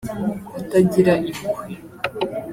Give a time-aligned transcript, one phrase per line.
[0.53, 1.73] kutagira impuhwe